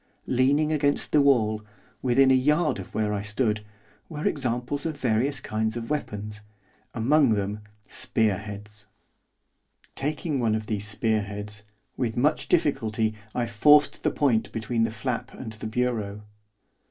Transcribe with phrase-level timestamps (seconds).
[0.25, 1.61] Leaning against the wall,
[2.01, 3.63] within a yard of where I stood,
[4.09, 6.41] were examples of various kinds of weapons,
[6.95, 8.87] among them, spear heads.
[9.93, 11.61] Taking one of these spear heads,
[11.97, 16.23] with much difficulty I forced the point between the flap and the bureau.